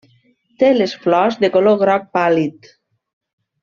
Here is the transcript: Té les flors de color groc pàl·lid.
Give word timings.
Té 0.63 0.71
les 0.77 0.95
flors 1.03 1.39
de 1.45 1.53
color 1.59 1.79
groc 1.85 2.11
pàl·lid. 2.19 2.75